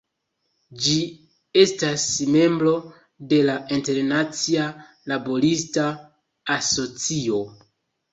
Ĝi 0.83 0.93
estas 1.63 2.05
membro 2.35 2.73
de 3.33 3.39
la 3.49 3.57
Internacia 3.77 4.65
Laborista 5.13 5.85
Asocio. 6.57 7.39